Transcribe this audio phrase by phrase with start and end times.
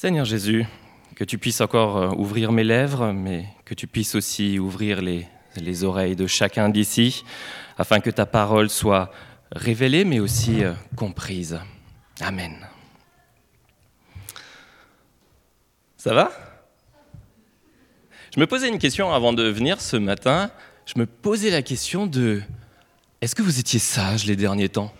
[0.00, 0.64] Seigneur Jésus,
[1.16, 5.26] que tu puisses encore euh, ouvrir mes lèvres, mais que tu puisses aussi ouvrir les,
[5.56, 7.24] les oreilles de chacun d'ici,
[7.76, 9.10] afin que ta parole soit
[9.50, 11.58] révélée, mais aussi euh, comprise.
[12.20, 12.64] Amen.
[15.96, 16.30] Ça va?
[18.32, 20.52] Je me posais une question avant de venir ce matin.
[20.86, 22.40] Je me posais la question de
[23.20, 24.92] est-ce que vous étiez sage les derniers temps?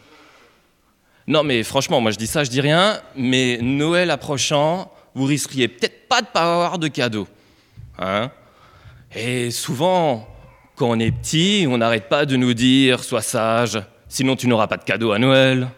[1.29, 5.69] Non, mais franchement, moi je dis ça, je dis rien, mais Noël approchant, vous risqueriez
[5.69, 7.29] peut-être pas de pas avoir de cadeau.
[7.99, 8.31] Hein
[9.15, 10.27] Et souvent,
[10.75, 14.69] quand on est petit, on n'arrête pas de nous dire sois sage, sinon tu n'auras
[14.69, 15.69] pas de cadeau à Noël.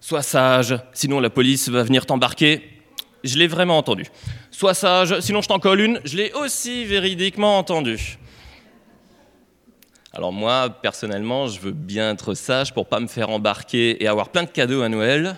[0.00, 2.62] Sois sage, sinon la police va venir t'embarquer.
[3.24, 4.04] Je l'ai vraiment entendu.
[4.50, 6.00] Sois sage, sinon je t'en colle une.
[6.04, 8.18] Je l'ai aussi véridiquement entendu.
[10.12, 14.30] Alors moi, personnellement, je veux bien être sage pour pas me faire embarquer et avoir
[14.30, 15.36] plein de cadeaux à Noël.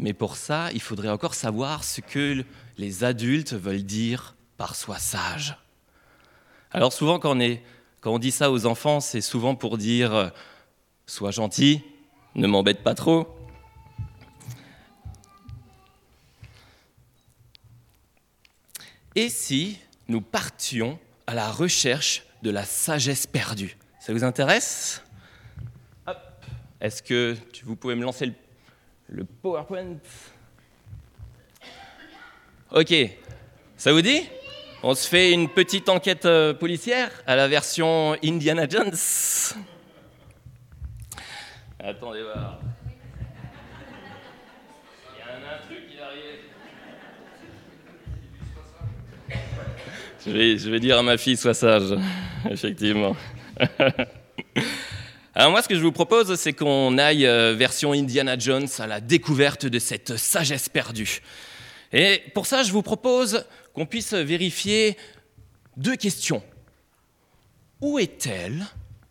[0.00, 2.44] Mais pour ça, il faudrait encore savoir ce que
[2.78, 5.56] les adultes veulent dire par sois sage.
[6.72, 7.58] Alors souvent, quand on,
[8.00, 10.28] quand on dit ça aux enfants, c'est souvent pour dire euh,
[11.06, 11.82] sois gentil,
[12.34, 13.28] ne m'embête pas trop.
[19.14, 19.78] Et si
[20.08, 23.76] nous partions à la recherche de la sagesse perdue.
[23.98, 25.02] Ça vous intéresse?
[26.80, 28.32] Est-ce que vous pouvez me lancer
[29.08, 29.96] le, PowerPoint?
[32.70, 32.94] Ok,
[33.76, 34.28] ça vous dit?
[34.84, 38.94] On se fait une petite enquête euh, policière à la version Indiana Jones.
[41.80, 42.60] Attendez voir.
[50.26, 51.96] Je vais, dire à ma fille, sois sage,
[52.50, 53.16] effectivement.
[55.34, 58.86] Alors moi, ce que je vous propose, c'est qu'on aille euh, version Indiana Jones à
[58.86, 61.20] la découverte de cette sagesse perdue.
[61.92, 64.96] Et pour ça, je vous propose qu'on puisse vérifier
[65.76, 66.42] deux questions.
[67.80, 68.64] Où est-elle?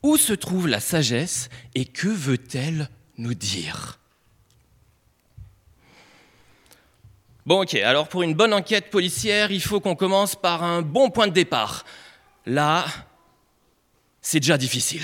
[0.04, 1.50] Où se trouve la sagesse?
[1.76, 4.00] Et que veut-elle nous dire?
[7.46, 11.12] Bon, ok, alors pour une bonne enquête policière, il faut qu'on commence par un bon
[11.12, 11.86] point de départ.
[12.48, 12.86] Là,
[14.20, 15.04] c'est déjà difficile.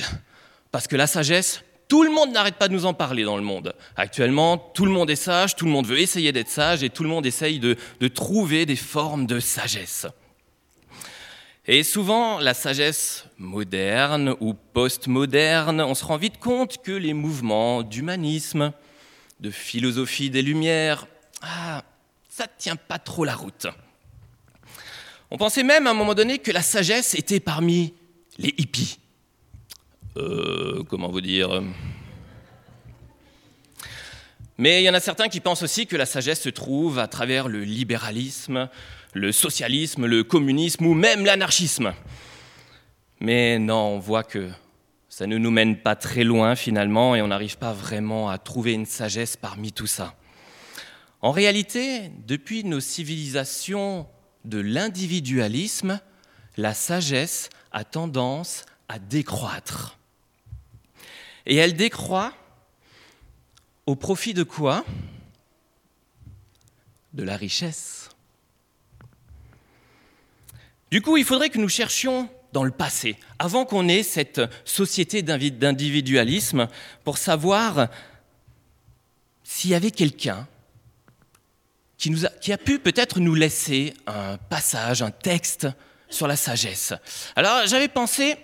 [0.72, 3.44] Parce que la sagesse, tout le monde n'arrête pas de nous en parler dans le
[3.44, 3.76] monde.
[3.96, 7.04] Actuellement, tout le monde est sage, tout le monde veut essayer d'être sage et tout
[7.04, 10.08] le monde essaye de, trouver des formes de sagesse.
[11.68, 17.84] Et souvent, la sagesse moderne ou post-moderne, on se rend vite compte que les mouvements
[17.84, 18.74] d'humanisme,
[19.42, 21.06] de philosophie des Lumières,
[21.44, 21.84] ah,
[22.32, 23.68] ça ne tient pas trop la route.
[25.32, 27.94] On pensait même à un moment donné que la sagesse était parmi
[28.38, 29.00] les hippies.
[30.16, 31.62] Euh, comment vous dire?
[34.58, 37.08] Mais il y en a certains qui pensent aussi que la sagesse se trouve à
[37.10, 38.70] travers le libéralisme,
[39.14, 41.94] le socialisme, le communisme ou même l'anarchisme.
[43.20, 44.50] Mais non, on voit que
[45.10, 48.72] ça ne nous mène pas très loin finalement et on n'arrive pas vraiment à trouver
[48.72, 50.16] une sagesse parmi tout ça.
[51.22, 54.08] En réalité, depuis nos civilisations
[54.44, 56.00] de l'individualisme,
[56.58, 60.00] la sagesse a tendance à décroître.
[61.46, 62.34] Et elle décroît
[63.86, 64.84] au profit de quoi?
[67.14, 68.10] De la richesse.
[70.90, 75.22] Du coup, il faudrait que nous cherchions dans le passé, avant qu'on ait cette société
[75.22, 76.68] d'individualisme,
[77.04, 77.88] pour savoir
[79.44, 80.48] s'il y avait quelqu'un
[82.42, 85.68] qui, a, pu peut-être nous laisser un passage, un texte
[86.10, 86.94] sur la sagesse.
[87.36, 88.38] Alors j'avais pensé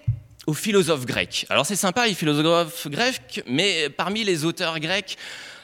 [0.46, 1.48] aux philosophes grecs.
[1.50, 5.18] Alors c'est sympa les philosophes grecs, mais parmi les auteurs grecs,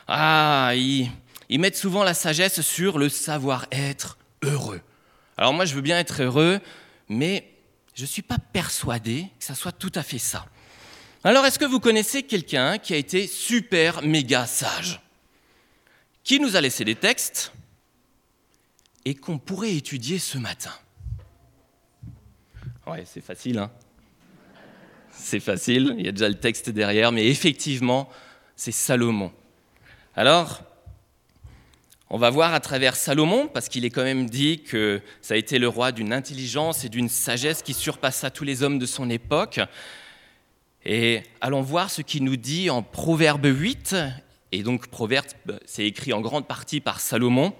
[0.07, 1.11] ah, ils,
[1.59, 4.81] mettent souvent la sagesse sur le savoir-être heureux.
[5.37, 6.59] Alors moi je veux bien être heureux,
[7.09, 7.47] mais
[7.93, 10.47] je ne suis pas persuadé que ça soit tout à fait ça.
[11.23, 14.99] Alors est-ce que vous connaissez quelqu'un qui a été super méga sage?
[16.23, 17.53] Qui nous a laissé des textes?
[19.05, 20.73] Et qu'on pourrait étudier ce matin.
[22.87, 23.71] Ouais, c'est facile, hein
[25.11, 28.09] C'est facile, il y a déjà le texte derrière, mais effectivement,
[28.55, 29.31] c'est Salomon.
[30.15, 30.63] Alors,
[32.09, 35.37] on va voir à travers Salomon, parce qu'il est quand même dit que ça a
[35.37, 39.09] été le roi d'une intelligence et d'une sagesse qui surpassa tous les hommes de son
[39.09, 39.59] époque.
[40.85, 43.95] Et allons voir ce qu'il nous dit en Proverbe 8.
[44.51, 45.25] Et donc, Proverbe,
[45.65, 47.55] c'est écrit en grande partie par Salomon.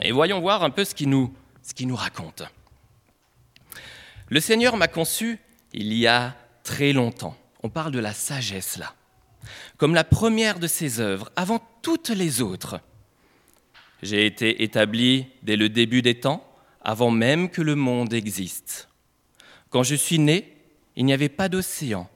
[0.00, 1.32] Et voyons voir un peu ce qu'il nous,
[1.94, 2.42] raconte.
[4.28, 5.38] Le Seigneur m'a conçu
[5.72, 7.36] il y a très longtemps.
[7.62, 8.94] On parle de la sagesse là.
[9.76, 12.80] Comme la première de ses œuvres, avant toutes les autres.
[14.02, 16.46] J'ai été établi dès le début des temps,
[16.82, 18.88] avant même que le monde existe.
[19.70, 20.56] Quand je suis né,
[20.96, 22.08] il n'y avait pas d'océan,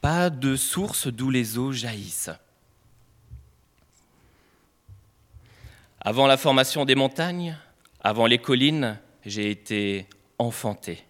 [0.00, 2.30] pas de source d'où les eaux jaillissent.
[6.00, 7.56] Avant la formation des montagnes,
[8.00, 10.06] avant les collines, j'ai été
[10.38, 11.04] enfanté.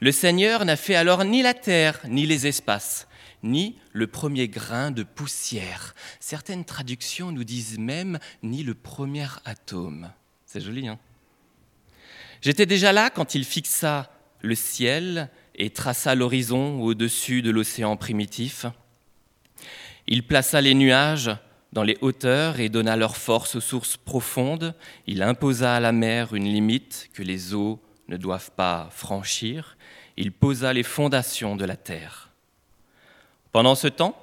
[0.00, 3.08] Le Seigneur n'a fait alors ni la terre, ni les espaces,
[3.42, 5.94] ni le premier grain de poussière.
[6.20, 10.10] Certaines traductions nous disent même ni le premier atome.
[10.46, 10.98] C'est joli, hein?
[12.42, 14.10] J'étais déjà là quand il fixa
[14.40, 18.66] le ciel et traça l'horizon au-dessus de l'océan primitif.
[20.06, 21.30] Il plaça les nuages
[21.74, 24.74] dans les hauteurs et donna leur force aux sources profondes.
[25.08, 29.76] Il imposa à la mer une limite que les eaux ne doivent pas franchir.
[30.16, 32.30] Il posa les fondations de la terre.
[33.50, 34.16] Pendant ce temps,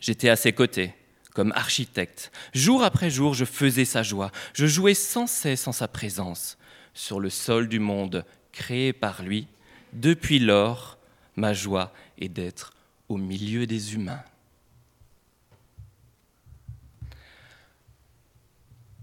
[0.00, 0.94] j'étais à ses côtés,
[1.34, 2.30] comme architecte.
[2.54, 4.30] Jour après jour, je faisais sa joie.
[4.54, 6.58] Je jouais sans cesse en sa présence,
[6.94, 9.48] sur le sol du monde créé par lui.
[9.92, 10.96] Depuis lors,
[11.34, 12.72] ma joie est d'être
[13.08, 14.22] au milieu des humains.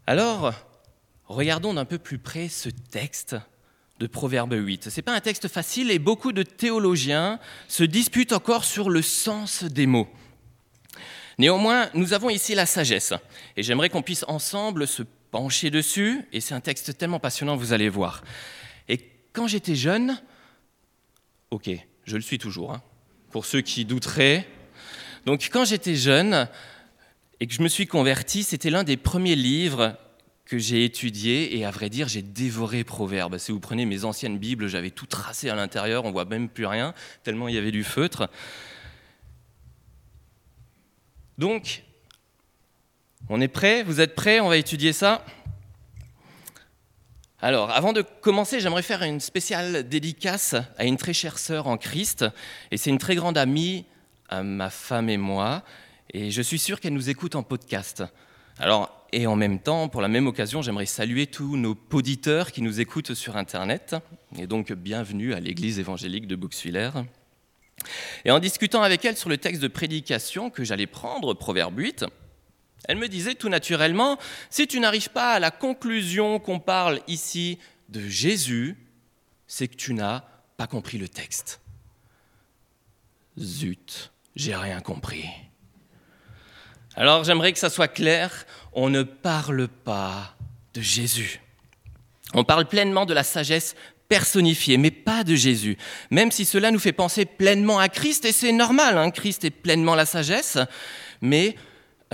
[0.09, 0.55] Alors,
[1.27, 3.35] regardons d'un peu plus près ce texte
[3.99, 4.89] de Proverbe 8.
[4.89, 9.03] Ce n'est pas un texte facile et beaucoup de théologiens se disputent encore sur le
[9.03, 10.07] sens des mots.
[11.37, 13.13] Néanmoins, nous avons ici la sagesse
[13.55, 17.71] et j'aimerais qu'on puisse ensemble se pencher dessus et c'est un texte tellement passionnant, vous
[17.71, 18.23] allez voir.
[18.87, 20.19] Et quand j'étais jeune,
[21.51, 21.69] ok,
[22.05, 22.81] je le suis toujours, hein,
[23.29, 24.47] pour ceux qui douteraient,
[25.27, 26.49] donc quand j'étais jeune
[27.39, 29.97] et que je me suis converti, c'était l'un des premiers livres
[30.45, 31.57] que j'ai étudié.
[31.57, 33.37] Et à vrai dire, j'ai dévoré Proverbes.
[33.37, 36.65] Si vous prenez mes anciennes Bibles, j'avais tout tracé à l'intérieur, on voit même plus
[36.65, 36.93] rien,
[37.23, 38.29] tellement il y avait du feutre.
[41.37, 41.83] Donc,
[43.29, 43.83] on est prêt?
[43.83, 44.39] Vous êtes prêts?
[44.39, 45.23] On va étudier ça?
[47.41, 51.77] Alors, avant de commencer, j'aimerais faire une spéciale dédicace à une très chère sœur en
[51.77, 52.25] Christ,
[52.71, 53.85] et c'est une très grande amie
[54.27, 55.63] à ma femme et moi,
[56.11, 58.03] et je suis sûr qu'elle nous écoute en podcast.
[58.57, 62.61] Alors, et en même temps, pour la même occasion, j'aimerais saluer tous nos auditeurs qui
[62.61, 63.95] nous écoutent sur Internet.
[64.37, 66.91] Et donc, bienvenue à l'Église évangélique de Bouxwiller.
[68.25, 72.05] Et en discutant avec elle sur le texte de prédication que j'allais prendre, Proverbe 8,
[72.85, 74.17] elle me disait tout naturellement,
[74.49, 77.59] si tu n'arrives pas à la conclusion qu'on parle ici
[77.89, 78.77] de Jésus,
[79.47, 80.23] c'est que tu n'as
[80.57, 81.61] pas compris le texte.
[83.37, 85.25] Zut, j'ai rien compris.
[86.95, 90.35] Alors j'aimerais que ça soit clair, on ne parle pas
[90.73, 91.41] de Jésus.
[92.33, 93.75] On parle pleinement de la sagesse
[94.07, 95.77] personnifiée, mais pas de Jésus.
[96.09, 99.51] Même si cela nous fait penser pleinement à Christ, et c'est normal, hein, Christ est
[99.51, 100.57] pleinement la sagesse,
[101.21, 101.55] mais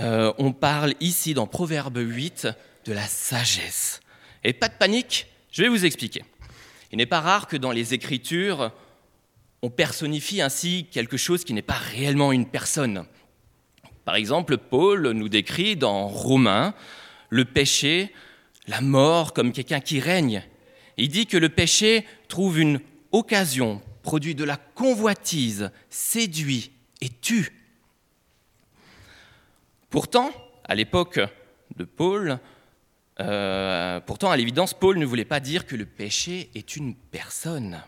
[0.00, 2.48] euh, on parle ici dans Proverbe 8
[2.84, 4.00] de la sagesse.
[4.44, 6.22] Et pas de panique, je vais vous expliquer.
[6.92, 8.72] Il n'est pas rare que dans les Écritures,
[9.62, 13.06] on personnifie ainsi quelque chose qui n'est pas réellement une personne.
[14.06, 16.74] Par exemple, Paul nous décrit dans Romains
[17.28, 18.14] le péché,
[18.68, 20.44] la mort comme quelqu'un qui règne.
[20.96, 22.80] Il dit que le péché trouve une
[23.10, 26.70] occasion, produit de la convoitise, séduit
[27.00, 27.50] et tue.
[29.90, 30.30] Pourtant,
[30.64, 31.18] à l'époque
[31.74, 32.38] de Paul,
[33.18, 37.82] euh, pourtant, à l'évidence, Paul ne voulait pas dire que le péché est une personne.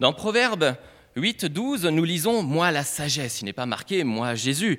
[0.00, 0.74] Dans Proverbe
[1.16, 3.40] 8, 12, nous lisons Moi la sagesse.
[3.40, 4.78] Il n'est pas marqué Moi Jésus.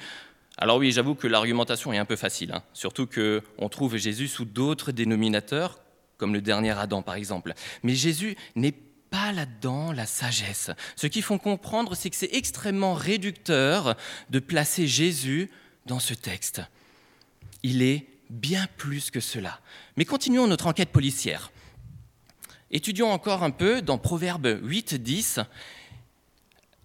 [0.58, 2.64] Alors oui, j'avoue que l'argumentation est un peu facile, hein.
[2.74, 5.80] surtout qu'on trouve Jésus sous d'autres dénominateurs,
[6.18, 7.54] comme le dernier Adam par exemple.
[7.84, 8.76] Mais Jésus n'est
[9.10, 10.72] pas là-dedans la sagesse.
[10.96, 13.96] Ce qu'il faut comprendre, c'est que c'est extrêmement réducteur
[14.30, 15.50] de placer Jésus
[15.86, 16.62] dans ce texte.
[17.64, 19.60] Il est bien plus que cela.
[19.98, 21.52] Mais continuons notre enquête policière.
[22.72, 25.42] Étudions encore un peu dans Proverbe 8, 10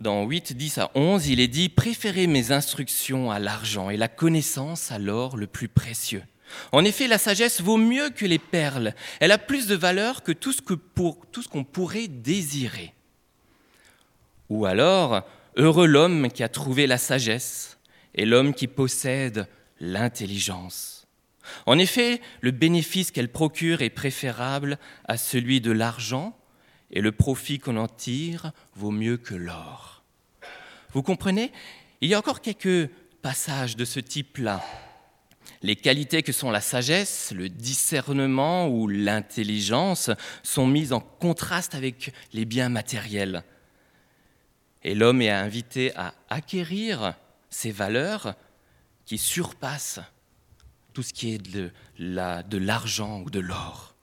[0.00, 4.08] dans 8, 10 à 11, il est dit Préférez mes instructions à l'argent et la
[4.08, 6.22] connaissance à l'or le plus précieux.
[6.72, 8.94] En effet, la sagesse vaut mieux que les perles.
[9.20, 12.92] Elle a plus de valeur que tout ce qu'on pourrait désirer.
[14.48, 15.22] Ou alors,
[15.56, 17.78] heureux l'homme qui a trouvé la sagesse
[18.14, 19.48] et l'homme qui possède
[19.80, 21.06] l'intelligence.
[21.64, 26.36] En effet, le bénéfice qu'elle procure est préférable à celui de l'argent
[26.96, 30.02] et le profit qu'on en tire vaut mieux que l'or.
[30.94, 31.52] Vous comprenez?
[32.00, 34.64] Il y a encore quelques passages de ce type-là.
[35.60, 40.10] Les qualités que sont la sagesse, le discernement ou l'intelligence
[40.42, 43.44] sont mises en contraste avec les biens matériels.
[44.82, 47.12] Et l'homme est invité à acquérir
[47.50, 48.36] ces valeurs
[49.04, 50.00] qui surpassent
[50.94, 51.70] tout ce qui est de
[52.56, 53.95] l'argent ou de l'or.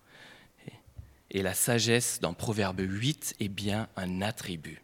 [1.33, 4.81] Et la sagesse dans Proverbe 8 est bien un attribut.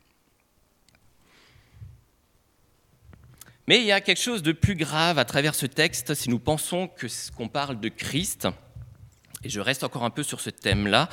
[3.67, 6.39] Mais il y a quelque chose de plus grave à travers ce texte si nous
[6.39, 7.05] pensons que
[7.37, 8.47] qu'on parle de Christ.
[9.43, 11.07] Et je reste encore un peu sur ce thème-là.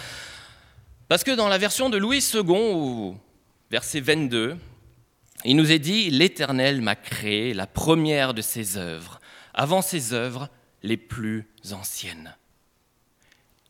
[1.09, 3.15] Parce que dans la version de Louis II,
[3.71, 4.57] verset 22,
[5.45, 9.21] il nous est dit L'Éternel m'a créé la première de ses œuvres,
[9.53, 10.49] avant ses œuvres
[10.83, 12.35] les plus anciennes.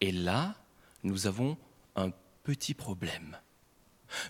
[0.00, 0.54] Et là,
[1.02, 1.56] nous avons
[1.94, 2.10] un
[2.42, 3.38] petit problème.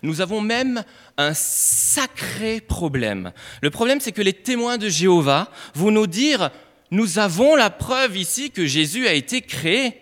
[0.01, 0.83] Nous avons même
[1.17, 3.31] un sacré problème.
[3.61, 6.49] Le problème, c'est que les témoins de Jéhovah vont nous dire,
[6.91, 10.01] nous avons la preuve ici que Jésus a été créé,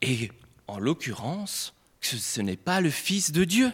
[0.00, 0.30] et
[0.66, 3.72] en l'occurrence, que ce n'est pas le Fils de Dieu.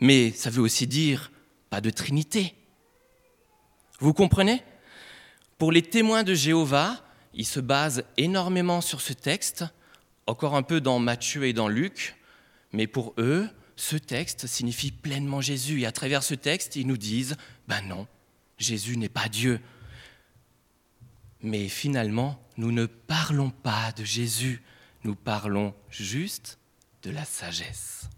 [0.00, 1.30] Mais ça veut aussi dire
[1.70, 2.54] pas de Trinité.
[4.00, 4.62] Vous comprenez?
[5.58, 7.04] Pour les témoins de Jéhovah,
[7.34, 9.64] ils se basent énormément sur ce texte,
[10.28, 12.14] encore un peu dans Matthieu et dans Luc,
[12.72, 15.80] mais pour eux, ce texte signifie pleinement Jésus.
[15.80, 18.06] Et à travers ce texte, ils nous disent, ben non,
[18.58, 19.58] Jésus n'est pas Dieu.
[21.42, 24.62] Mais finalement, nous ne parlons pas de Jésus,
[25.04, 26.58] nous parlons juste
[27.02, 28.10] de la sagesse.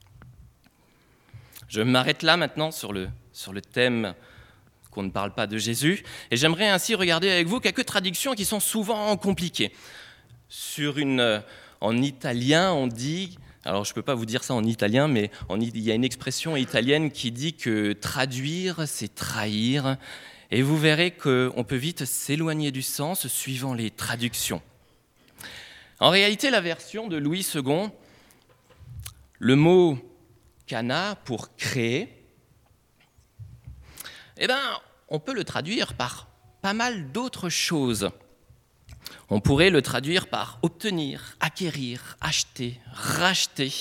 [1.68, 4.14] Je m'arrête là maintenant sur le, sur le thème
[4.90, 6.02] qu'on ne parle pas de Jésus,
[6.32, 9.72] et j'aimerais ainsi regarder avec vous quelques traductions qui sont souvent compliquées.
[10.48, 11.44] Sur une,
[11.80, 15.30] en italien, on dit alors je ne peux pas vous dire ça en italien, mais
[15.54, 19.98] il y a une expression italienne qui dit que traduire, c'est trahir.
[20.50, 24.62] Et vous verrez qu'on peut vite s'éloigner du sens suivant les traductions.
[26.00, 27.90] En réalité, la version de Louis II,
[29.38, 29.98] le mot
[30.66, 32.08] cana pour créer,
[34.38, 34.58] eh ben,
[35.08, 36.28] on peut le traduire par
[36.62, 38.10] pas mal d'autres choses.
[39.28, 43.72] On pourrait le traduire par obtenir, acquérir, acheter, racheter.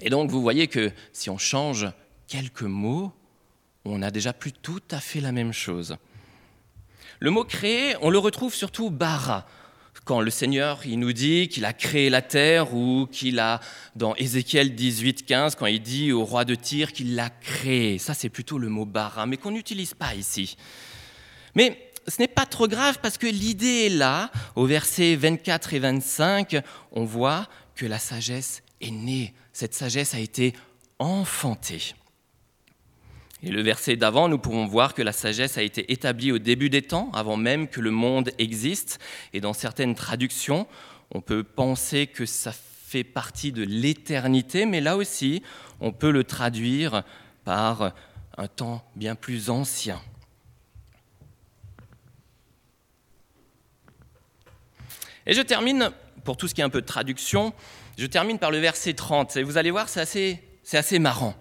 [0.00, 1.86] Et donc vous voyez que si on change
[2.28, 3.12] quelques mots,
[3.84, 5.96] on n'a déjà plus tout à fait la même chose.
[7.18, 9.46] Le mot créer, on le retrouve surtout bara,
[10.04, 13.60] quand le Seigneur il nous dit qu'il a créé la terre ou qu'il a,
[13.94, 17.98] dans Ézéchiel 18, 15, quand il dit au roi de Tyr qu'il l'a créé.
[17.98, 20.56] Ça, c'est plutôt le mot bara, mais qu'on n'utilise pas ici.
[21.54, 24.30] Mais ce n'est pas trop grave parce que l'idée est là.
[24.56, 26.56] Au verset 24 et 25,
[26.92, 29.32] on voit que la sagesse est née.
[29.52, 30.54] Cette sagesse a été
[30.98, 31.94] enfantée.
[33.42, 36.68] Et le verset d'avant, nous pouvons voir que la sagesse a été établie au début
[36.68, 38.98] des temps, avant même que le monde existe.
[39.32, 40.66] Et dans certaines traductions,
[41.12, 45.42] on peut penser que ça fait partie de l'éternité, mais là aussi,
[45.80, 47.02] on peut le traduire
[47.44, 47.94] par
[48.36, 50.00] un temps bien plus ancien.
[55.26, 55.90] Et je termine,
[56.24, 57.52] pour tout ce qui est un peu de traduction,
[57.98, 59.36] je termine par le verset 30.
[59.36, 61.34] Et vous allez voir, c'est assez, c'est assez marrant.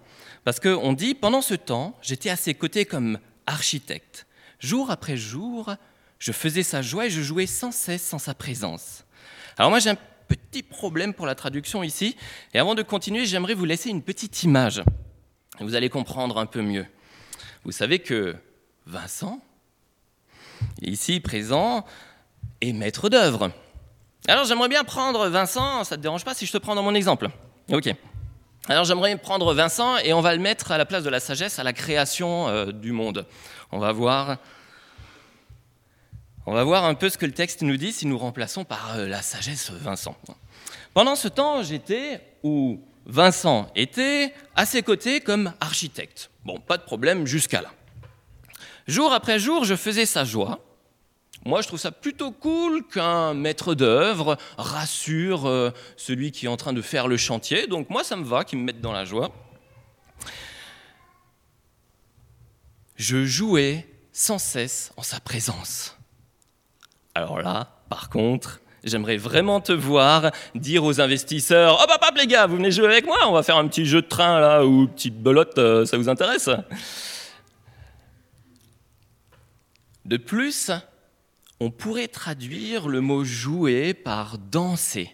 [0.44, 4.26] Parce qu'on dit, pendant ce temps, j'étais à ses côtés comme architecte.
[4.60, 5.76] Jour après jour,
[6.18, 9.06] je faisais sa joie et je jouais sans cesse en sa présence.
[9.58, 12.16] Alors moi, j'ai un petit problème pour la traduction ici.
[12.54, 14.84] Et avant de continuer, j'aimerais vous laisser une petite image.
[15.60, 16.86] Vous allez comprendre un peu mieux.
[17.64, 18.36] Vous savez que
[18.86, 19.42] Vincent,
[20.82, 21.86] ici présent,
[22.62, 23.52] est maître d'œuvre.
[24.28, 26.84] Alors j'aimerais bien prendre Vincent, ça ne te dérange pas si je te prends dans
[26.84, 27.30] mon exemple?
[27.72, 27.94] Ok.
[28.68, 31.58] Alors j'aimerais prendre Vincent et on va le mettre à la place de la sagesse
[31.58, 33.26] à la création euh, du monde.
[33.72, 34.38] On va voir
[36.46, 38.96] on va voir un peu ce que le texte nous dit si nous remplaçons par
[38.98, 40.16] euh, la sagesse Vincent.
[40.94, 46.30] Pendant ce temps, j'étais où Vincent était à ses côtés comme architecte.
[46.46, 47.72] Bon, pas de problème jusqu'à là.
[48.88, 50.60] Jour après jour, je faisais sa joie
[51.46, 56.58] moi, je trouve ça plutôt cool qu'un maître d'œuvre rassure euh, celui qui est en
[56.58, 57.66] train de faire le chantier.
[57.68, 59.32] Donc moi, ça me va qu'il me mette dans la joie.
[62.98, 65.98] Je jouais sans cesse en sa présence.
[67.16, 72.48] Alors là, par contre, j'aimerais vraiment te voir dire aux investisseurs Oh, papa, les gars,
[72.48, 74.88] vous venez jouer avec moi On va faire un petit jeu de train là, ou
[74.88, 76.50] petite belote, euh, ça vous intéresse?
[80.04, 80.72] De plus,
[81.60, 85.12] on pourrait traduire le mot jouer par danser.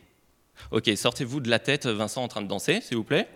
[0.72, 3.28] Ok, sortez-vous de la tête Vincent en train de danser, s'il vous plaît.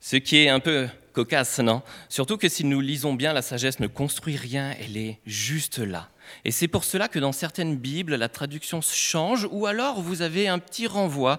[0.00, 1.82] Ce qui est un peu cocasse, non?
[2.08, 6.10] Surtout que si nous lisons bien, la sagesse ne construit rien, elle est juste là.
[6.44, 10.46] Et c'est pour cela que dans certaines Bibles, la traduction change, ou alors vous avez
[10.46, 11.38] un petit renvoi,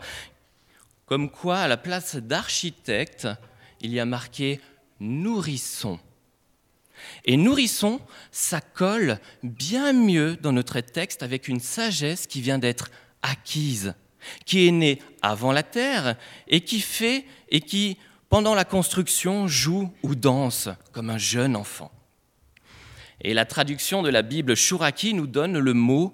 [1.06, 3.28] comme quoi à la place d'architecte,
[3.80, 4.60] il y a marqué
[5.00, 6.00] nourrisson.
[7.26, 8.00] Et nourrisson,
[8.32, 12.90] ça colle bien mieux dans notre texte avec une sagesse qui vient d'être
[13.22, 13.96] acquise,
[14.46, 16.16] qui est née avant la terre
[16.48, 17.98] et qui fait et qui,
[18.30, 21.92] pendant la construction, joue ou danse comme un jeune enfant.
[23.22, 26.14] Et la traduction de la Bible Shuraki nous donne le mot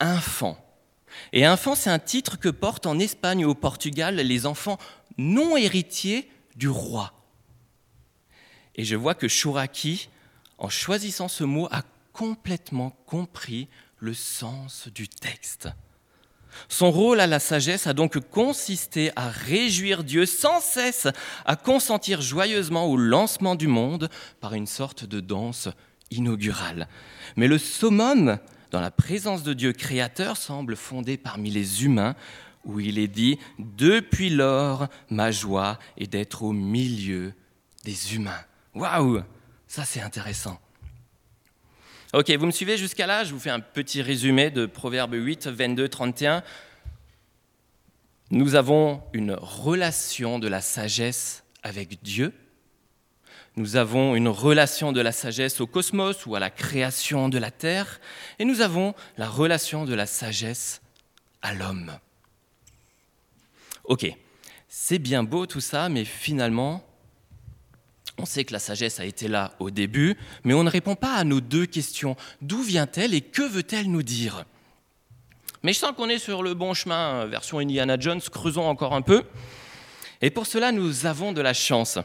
[0.00, 0.58] enfant.
[1.32, 4.78] Et enfant, c'est un titre que portent en Espagne ou au Portugal les enfants
[5.18, 7.12] non héritiers du roi.
[8.76, 10.08] Et je vois que Shuraki,
[10.60, 15.68] en choisissant ce mot, a complètement compris le sens du texte.
[16.68, 21.08] Son rôle à la sagesse a donc consisté à réjouir Dieu sans cesse,
[21.44, 24.08] à consentir joyeusement au lancement du monde
[24.40, 25.68] par une sorte de danse
[26.10, 26.88] inaugurale.
[27.36, 28.38] Mais le summum
[28.70, 32.14] dans la présence de Dieu créateur semble fondé parmi les humains,
[32.64, 37.32] où il est dit Depuis lors, ma joie est d'être au milieu
[37.84, 38.40] des humains.
[38.74, 39.22] Waouh
[39.70, 40.60] Ça, c'est intéressant.
[42.12, 43.22] Ok, vous me suivez jusqu'à là?
[43.22, 46.42] Je vous fais un petit résumé de Proverbe 8, 22, 31.
[48.32, 52.32] Nous avons une relation de la sagesse avec Dieu.
[53.54, 57.52] Nous avons une relation de la sagesse au cosmos ou à la création de la
[57.52, 58.00] Terre.
[58.40, 60.82] Et nous avons la relation de la sagesse
[61.42, 61.96] à l'homme.
[63.84, 64.04] Ok,
[64.66, 66.84] c'est bien beau tout ça, mais finalement,
[68.20, 71.14] on sait que la sagesse a été là au début, mais on ne répond pas
[71.14, 72.16] à nos deux questions.
[72.42, 74.44] D'où vient-elle et que veut-elle nous dire?
[75.62, 79.02] Mais je sens qu'on est sur le bon chemin, version Indiana Jones, creusons encore un
[79.02, 79.24] peu.
[80.20, 81.98] Et pour cela, nous avons de la chance,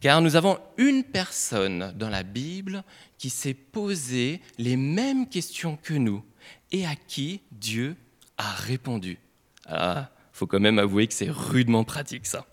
[0.00, 2.84] car nous avons une personne dans la Bible
[3.18, 6.24] qui s'est posé les mêmes questions que nous
[6.72, 7.96] et à qui Dieu
[8.38, 9.18] a répondu.
[9.66, 12.46] Ah, faut quand même avouer que c'est rudement pratique ça.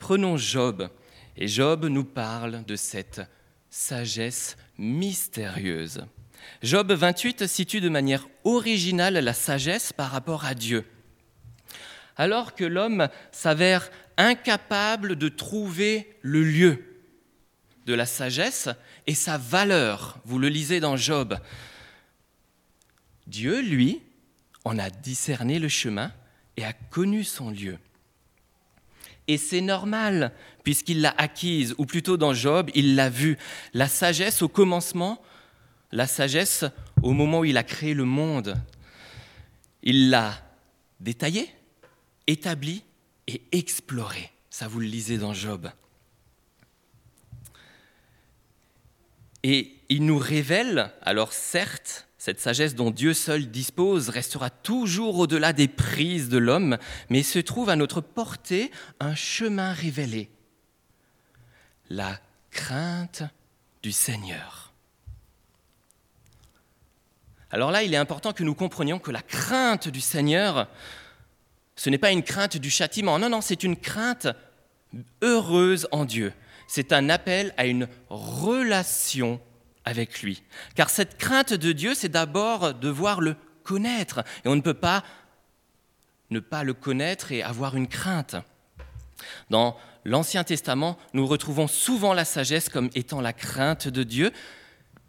[0.00, 0.88] Prenons Job.
[1.36, 3.20] Et Job nous parle de cette
[3.68, 6.06] sagesse mystérieuse.
[6.62, 10.84] Job 28 situe de manière originale la sagesse par rapport à Dieu.
[12.16, 17.02] Alors que l'homme s'avère incapable de trouver le lieu
[17.84, 18.68] de la sagesse
[19.06, 21.38] et sa valeur, vous le lisez dans Job,
[23.26, 24.02] Dieu, lui,
[24.64, 26.12] en a discerné le chemin
[26.56, 27.78] et a connu son lieu.
[29.28, 33.38] Et c'est normal, puisqu'il l'a acquise, ou plutôt dans Job, il l'a vue.
[33.74, 35.20] La sagesse au commencement,
[35.92, 36.64] la sagesse
[37.02, 38.56] au moment où il a créé le monde.
[39.82, 40.34] Il l'a
[41.00, 41.48] détaillée,
[42.26, 42.82] établie
[43.26, 44.30] et explorée.
[44.50, 45.70] Ça, vous le lisez dans Job.
[49.42, 55.52] Et il nous révèle, alors certes, cette sagesse dont Dieu seul dispose restera toujours au-delà
[55.52, 56.76] des prises de l'homme,
[57.08, 60.28] mais se trouve à notre portée un chemin révélé,
[61.88, 62.18] la
[62.50, 63.22] crainte
[63.80, 64.72] du Seigneur.
[67.52, 70.68] Alors là, il est important que nous comprenions que la crainte du Seigneur,
[71.76, 74.26] ce n'est pas une crainte du châtiment, non, non, c'est une crainte
[75.22, 76.32] heureuse en Dieu.
[76.66, 79.40] C'est un appel à une relation
[79.86, 80.42] avec lui.
[80.74, 84.22] Car cette crainte de Dieu, c'est d'abord devoir le connaître.
[84.44, 85.02] Et on ne peut pas
[86.30, 88.36] ne pas le connaître et avoir une crainte.
[89.48, 94.32] Dans l'Ancien Testament, nous retrouvons souvent la sagesse comme étant la crainte de Dieu.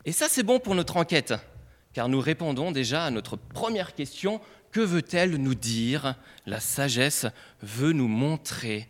[0.05, 1.33] Et ça, c'est bon pour notre enquête,
[1.93, 4.39] car nous répondons déjà à notre première question,
[4.71, 6.15] que veut-elle nous dire?
[6.45, 7.25] La sagesse
[7.61, 8.87] veut nous montrer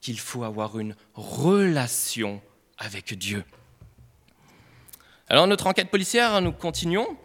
[0.00, 2.40] qu'il faut avoir une relation
[2.78, 3.42] avec Dieu.
[5.28, 7.16] Alors notre enquête policière, nous continuons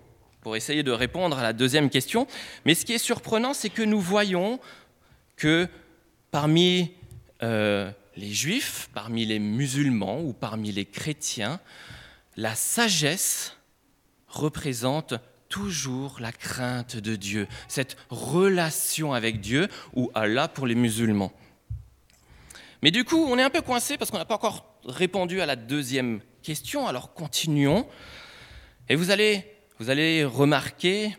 [0.42, 2.26] pour essayer de répondre à la deuxième question.
[2.66, 4.60] Mais ce qui est surprenant, c'est que nous voyons
[5.36, 5.68] que
[6.32, 6.94] parmi
[7.44, 11.60] euh, les juifs, parmi les musulmans ou parmi les chrétiens,
[12.38, 13.56] la sagesse
[14.28, 15.14] représente
[15.48, 21.32] toujours la crainte de Dieu, cette relation avec Dieu ou Allah pour les musulmans.
[22.82, 25.46] Mais du coup, on est un peu coincé parce qu'on n'a pas encore répondu à
[25.46, 27.88] la deuxième question, alors continuons.
[28.90, 29.46] Et vous allez,
[29.80, 31.16] vous allez remarquer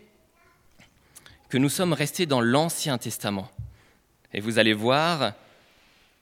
[1.49, 3.51] que nous sommes restés dans l'Ancien Testament.
[4.33, 5.35] Et vous allez voir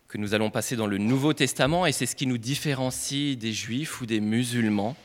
[0.09, 3.53] que nous allons passer dans le Nouveau Testament, et c'est ce qui nous différencie des
[3.53, 4.97] Juifs ou des musulmans.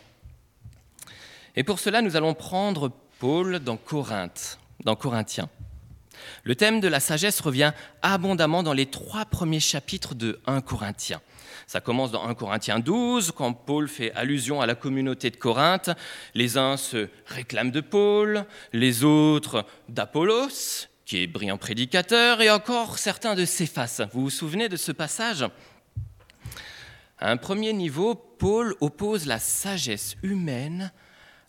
[1.55, 5.49] Et pour cela, nous allons prendre Paul dans Corinthe, dans Corinthiens.
[6.43, 11.21] Le thème de la sagesse revient abondamment dans les trois premiers chapitres de 1 Corinthiens.
[11.67, 15.89] Ça commence dans 1 Corinthiens 12, quand Paul fait allusion à la communauté de Corinthe.
[16.33, 22.99] Les uns se réclament de Paul, les autres d'Apollos, qui est brillant prédicateur, et encore
[22.99, 24.01] certains de Céphas.
[24.13, 25.45] Vous vous souvenez de ce passage?
[27.17, 30.91] À un premier niveau, Paul oppose la sagesse humaine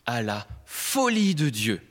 [0.07, 1.83] à la folie de Dieu.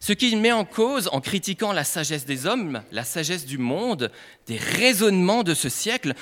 [0.00, 4.10] Ce qu'il met en cause en critiquant la sagesse des hommes, la sagesse du monde,
[4.46, 6.14] des raisonnements de ce siècle,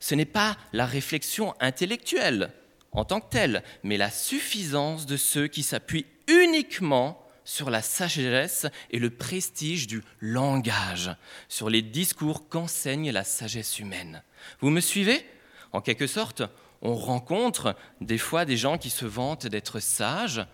[0.00, 2.50] ce n'est pas la réflexion intellectuelle
[2.92, 8.66] en tant que telle, mais la suffisance de ceux qui s'appuient uniquement sur la sagesse
[8.90, 11.10] et le prestige du langage,
[11.48, 14.22] sur les discours qu'enseigne la sagesse humaine.
[14.60, 15.24] Vous me suivez?
[15.72, 16.42] En quelque sorte,
[16.82, 20.44] on rencontre des fois des gens qui se vantent d'être sages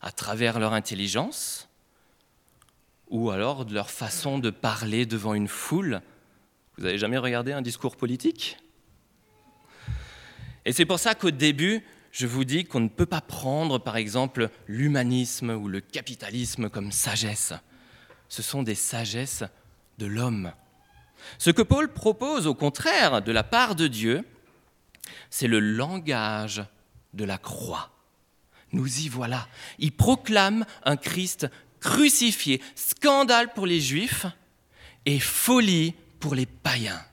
[0.00, 1.68] à travers leur intelligence,
[3.14, 6.02] ou alors de leur façon de parler devant une foule.
[6.76, 8.58] Vous avez jamais regardé un discours politique?
[10.64, 13.96] Et c'est pour ça qu'au début, je vous dis qu'on ne peut pas prendre, par
[13.96, 17.52] exemple, l'humanisme ou le capitalisme comme sagesse.
[18.28, 19.44] Ce sont des sagesses
[19.98, 20.50] de l'homme.
[21.38, 24.24] Ce que Paul propose, au contraire, de la part de Dieu,
[25.30, 26.64] c'est le langage
[27.12, 27.92] de la croix.
[28.72, 29.46] Nous y voilà.
[29.78, 31.46] Il proclame un Christ
[31.84, 34.24] crucifié, scandale pour les juifs
[35.04, 37.04] et folie pour les païens.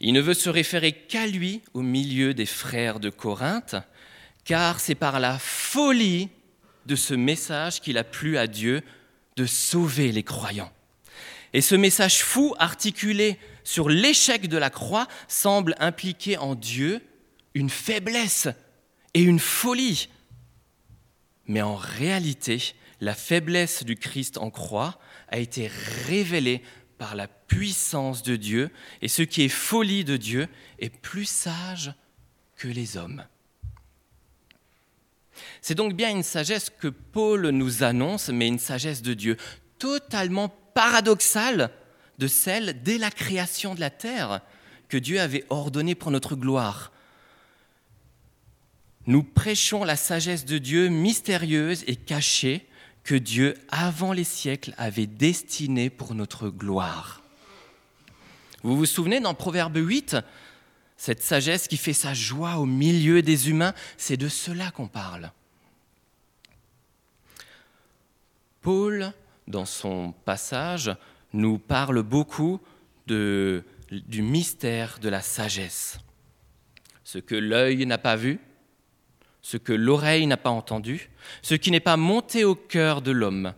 [0.00, 3.76] Il ne veut se référer qu'à lui au milieu des frères de Corinthe,
[4.44, 6.28] car c'est par la folie
[6.84, 8.82] de ce message qu'il a plu à Dieu
[9.36, 10.72] de sauver les croyants.
[11.54, 17.00] Et ce message fou, articulé sur l'échec de la croix, semble impliquer en Dieu
[17.54, 18.48] une faiblesse
[19.14, 20.10] et une folie
[21.48, 25.70] mais en réalité, la faiblesse du Christ en croix a été
[26.06, 26.62] révélée
[26.98, 28.70] par la puissance de Dieu,
[29.02, 31.92] et ce qui est folie de Dieu est plus sage
[32.56, 33.24] que les hommes.
[35.60, 39.36] C'est donc bien une sagesse que Paul nous annonce, mais une sagesse de Dieu
[39.78, 41.70] totalement paradoxale
[42.18, 44.40] de celle dès la création de la terre
[44.88, 46.92] que Dieu avait ordonnée pour notre gloire
[49.08, 52.66] nous prêchons la sagesse de Dieu mystérieuse et cachée
[53.04, 57.22] que Dieu, avant les siècles, avait destinée pour notre gloire.
[58.62, 60.18] Vous vous souvenez dans Proverbe 8,
[60.98, 65.32] cette sagesse qui fait sa joie au milieu des humains, c'est de cela qu'on parle.
[68.60, 69.14] Paul,
[69.46, 70.94] dans son passage,
[71.32, 72.60] nous parle beaucoup
[73.06, 75.98] de, du mystère de la sagesse.
[77.04, 78.38] Ce que l'œil n'a pas vu,
[79.48, 81.08] ce que l'oreille n'a pas entendu,
[81.40, 83.54] ce qui n'est pas monté au cœur de l'homme,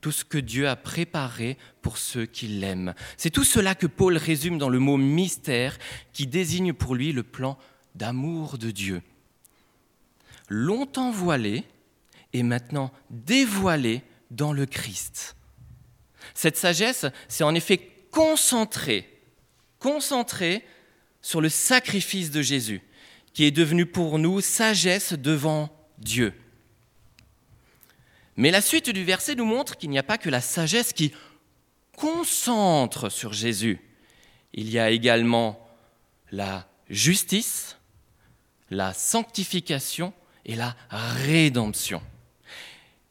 [0.00, 2.94] tout ce que Dieu a préparé pour ceux qui l'aiment.
[3.18, 5.76] C'est tout cela que Paul résume dans le mot mystère
[6.14, 7.58] qui désigne pour lui le plan
[7.94, 9.02] d'amour de Dieu.
[10.48, 11.64] Longtemps voilé
[12.32, 15.36] et maintenant dévoilé dans le Christ.
[16.32, 19.20] Cette sagesse, c'est en effet concentrée,
[19.78, 20.64] concentrée
[21.20, 22.80] sur le sacrifice de Jésus
[23.38, 26.34] qui est devenue pour nous sagesse devant Dieu.
[28.34, 31.12] Mais la suite du verset nous montre qu'il n'y a pas que la sagesse qui
[31.96, 33.78] concentre sur Jésus.
[34.54, 35.70] Il y a également
[36.32, 37.76] la justice,
[38.70, 40.12] la sanctification
[40.44, 42.02] et la rédemption.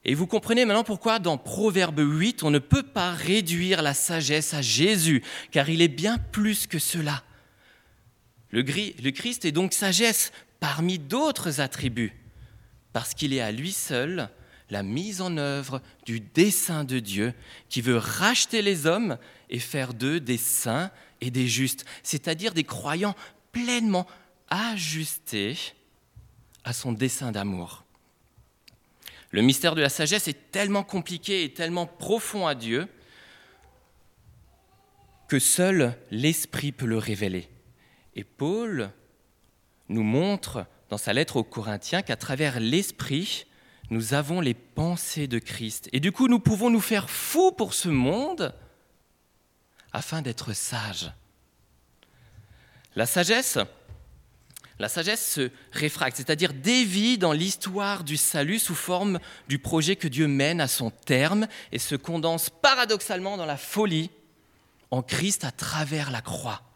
[0.04, 4.52] Et vous comprenez maintenant pourquoi dans Proverbe 8, on ne peut pas réduire la sagesse
[4.52, 7.24] à Jésus, car il est bien plus que cela.
[8.50, 12.14] Le, Christ est donc sagesse parmi d'autres attributs,
[12.92, 14.30] parce qu'il est à lui seul
[14.70, 17.32] la mise en œuvre du dessein de Dieu
[17.68, 22.64] qui veut racheter les hommes et faire d'eux des saints et des justes, c'est-à-dire des
[22.64, 23.14] croyants
[23.52, 24.06] pleinement
[24.50, 25.56] ajustés
[26.64, 27.84] à son dessein d'amour.
[29.30, 32.88] Le mystère de la sagesse est tellement compliqué et tellement profond à Dieu
[35.28, 37.48] que seul l'Esprit peut le révéler.
[38.18, 38.90] Et Paul
[39.88, 43.46] nous montre dans sa lettre aux Corinthiens qu'à travers l'Esprit,
[43.90, 45.88] nous avons les pensées de Christ.
[45.92, 48.52] Et du coup, nous pouvons nous faire fous pour ce monde
[49.92, 51.12] afin d'être sages.
[52.96, 53.56] La sagesse,
[54.80, 60.08] la sagesse se réfracte, c'est-à-dire dévie dans l'histoire du salut sous forme du projet que
[60.08, 64.10] Dieu mène à son terme et se condense paradoxalement dans la folie
[64.90, 66.67] en Christ à travers la croix.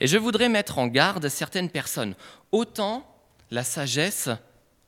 [0.00, 2.14] Et je voudrais mettre en garde certaines personnes.
[2.50, 3.06] Autant
[3.50, 4.30] la sagesse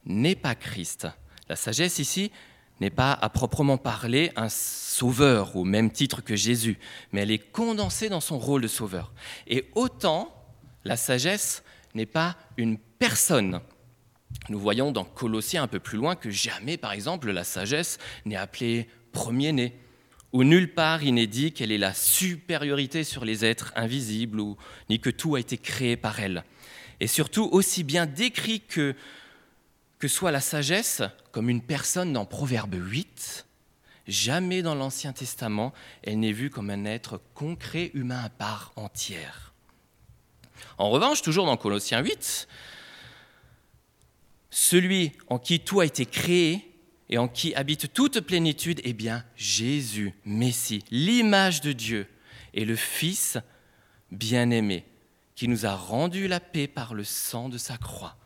[0.06, 1.06] n'est pas Christ.
[1.48, 2.32] La sagesse ici
[2.80, 6.78] n'est pas à proprement parler un sauveur au même titre que Jésus,
[7.12, 9.12] mais elle est condensée dans son rôle de sauveur.
[9.46, 10.34] Et autant
[10.84, 11.62] la sagesse
[11.94, 13.60] n'est pas une personne.
[14.48, 18.36] Nous voyons dans Colossiens un peu plus loin que jamais, par exemple, la sagesse n'est
[18.36, 19.78] appelée premier-né
[20.34, 24.56] où nulle part il n'est dit qu'elle est la supériorité sur les êtres invisibles, ou,
[24.90, 26.42] ni que tout a été créé par elle.
[26.98, 28.96] Et surtout aussi bien décrit que,
[30.00, 33.46] que soit la sagesse comme une personne dans Proverbe 8,
[34.08, 39.54] jamais dans l'Ancien Testament elle n'est vue comme un être concret humain à part entière.
[40.78, 42.48] En revanche, toujours dans Colossiens 8,
[44.50, 46.73] celui en qui tout a été créé
[47.08, 52.06] et en qui habite toute plénitude, eh bien Jésus, Messie, l'image de Dieu
[52.54, 53.38] et le Fils
[54.10, 54.84] bien-aimé,
[55.34, 58.16] qui nous a rendu la paix par le sang de sa croix.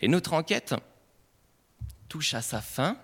[0.00, 0.74] Et notre enquête
[2.08, 2.96] touche à sa fin,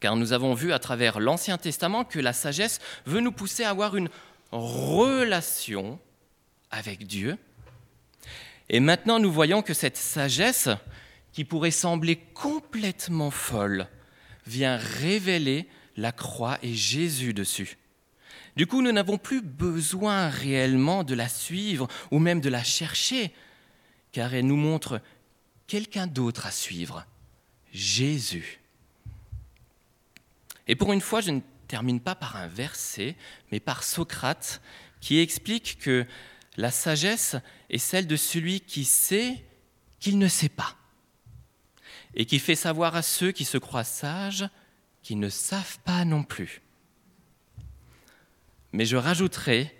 [0.00, 3.70] car nous avons vu à travers l'Ancien Testament que la sagesse veut nous pousser à
[3.70, 4.08] avoir une
[4.52, 5.98] relation
[6.70, 7.38] avec Dieu.
[8.68, 10.68] Et maintenant, nous voyons que cette sagesse,
[11.36, 13.88] qui pourrait sembler complètement folle,
[14.46, 15.68] vient révéler
[15.98, 17.76] la croix et Jésus dessus.
[18.56, 23.34] Du coup, nous n'avons plus besoin réellement de la suivre ou même de la chercher,
[24.12, 25.02] car elle nous montre
[25.66, 27.04] quelqu'un d'autre à suivre,
[27.70, 28.62] Jésus.
[30.68, 33.14] Et pour une fois, je ne termine pas par un verset,
[33.52, 34.62] mais par Socrate,
[35.02, 36.06] qui explique que
[36.56, 37.36] la sagesse
[37.68, 39.44] est celle de celui qui sait
[40.00, 40.78] qu'il ne sait pas
[42.16, 44.48] et qui fait savoir à ceux qui se croient sages
[45.02, 46.62] qu'ils ne savent pas non plus.
[48.72, 49.74] Mais je rajouterai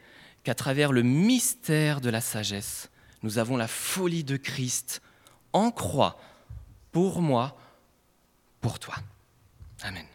[0.45, 2.91] qu'à travers le mystère de la sagesse,
[3.23, 5.03] nous avons la folie de Christ
[5.53, 6.21] en croix,
[6.93, 7.59] pour moi,
[8.61, 8.95] pour toi.
[9.83, 10.07] Amen.